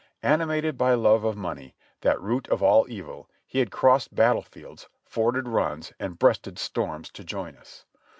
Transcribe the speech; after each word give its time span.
Animated 0.23 0.79
by 0.79 0.95
love 0.95 1.23
of 1.23 1.37
money, 1.37 1.75
that 2.01 2.19
"root 2.19 2.47
of 2.47 2.63
all 2.63 2.87
evil," 2.89 3.29
he 3.45 3.59
had 3.59 3.69
crossed 3.69 4.15
battle 4.15 4.41
fields, 4.41 4.89
forded 5.05 5.47
runs 5.47 5.93
and 5.99 6.17
breasted 6.17 6.57
storms 6.57 7.11
to 7.11 7.23
join 7.23 7.55
us. 7.55 7.85